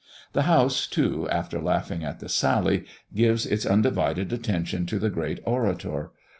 [0.33, 5.39] The House, too, after laughing at the sally, gives its undivided attention to the great
[5.45, 6.11] orator.